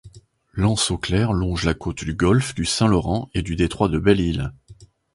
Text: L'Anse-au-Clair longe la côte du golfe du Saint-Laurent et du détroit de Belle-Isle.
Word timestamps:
L'Anse-au-Clair 0.53 1.31
longe 1.31 1.63
la 1.63 1.75
côte 1.75 2.03
du 2.03 2.15
golfe 2.15 2.55
du 2.55 2.65
Saint-Laurent 2.65 3.29
et 3.35 3.43
du 3.43 3.55
détroit 3.55 3.87
de 3.87 3.99
Belle-Isle. 3.99 4.51